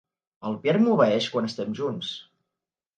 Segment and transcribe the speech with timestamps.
[0.49, 2.13] El Pierre m'obeeix quan estem junts.